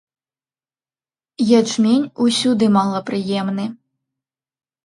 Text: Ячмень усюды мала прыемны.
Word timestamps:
Ячмень 1.59 2.09
усюды 2.27 2.65
мала 2.79 3.05
прыемны. 3.11 3.65